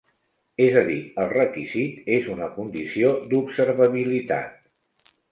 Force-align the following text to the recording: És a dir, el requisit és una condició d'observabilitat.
És 0.67 0.75
a 0.79 0.81
dir, 0.85 0.95
el 1.23 1.27
requisit 1.33 2.07
és 2.15 2.29
una 2.35 2.47
condició 2.55 3.11
d'observabilitat. 3.33 4.57